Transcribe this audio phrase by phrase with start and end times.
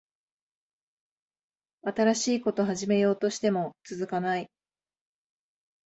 [1.83, 4.49] 新しいこと始めようとしても続かない